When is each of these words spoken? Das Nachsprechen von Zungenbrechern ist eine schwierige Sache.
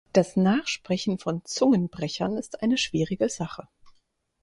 Das 0.13 0.35
Nachsprechen 0.35 1.19
von 1.19 1.45
Zungenbrechern 1.45 2.35
ist 2.35 2.63
eine 2.63 2.79
schwierige 2.79 3.29
Sache. 3.29 3.67